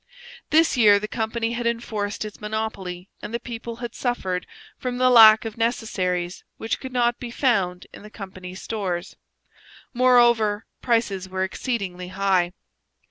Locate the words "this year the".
0.49-1.07